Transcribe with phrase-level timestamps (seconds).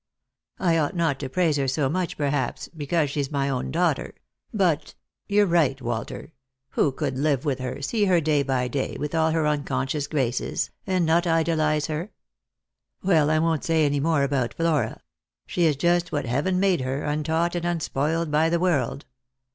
[0.57, 4.15] I ought not to praise her so much, perhaps, because she's my own daughter—
[4.67, 4.95] but—
[5.29, 6.31] you're right, "Walter—
[6.71, 8.97] who could live with her— see her day by day, miusi j or ±jovb.
[8.97, 12.09] 149 with all her unconscious graces— and not idolize her?
[13.03, 15.01] Well, I won't say any more about Flora.
[15.45, 19.05] She is just what Heaven made her, untaught and unspoiled by the world.